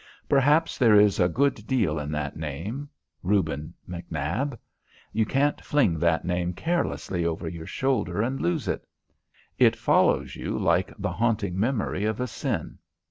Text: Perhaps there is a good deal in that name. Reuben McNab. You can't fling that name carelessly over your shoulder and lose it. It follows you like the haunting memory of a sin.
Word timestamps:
Perhaps 0.27 0.79
there 0.79 0.99
is 0.99 1.19
a 1.19 1.29
good 1.29 1.67
deal 1.67 1.99
in 1.99 2.11
that 2.11 2.35
name. 2.35 2.89
Reuben 3.21 3.75
McNab. 3.87 4.57
You 5.13 5.27
can't 5.27 5.63
fling 5.63 5.99
that 5.99 6.25
name 6.25 6.53
carelessly 6.53 7.23
over 7.23 7.47
your 7.47 7.67
shoulder 7.67 8.19
and 8.19 8.41
lose 8.41 8.67
it. 8.67 8.87
It 9.59 9.75
follows 9.75 10.35
you 10.35 10.57
like 10.57 10.91
the 10.97 11.11
haunting 11.11 11.59
memory 11.59 12.05
of 12.05 12.19
a 12.19 12.25
sin. 12.25 12.79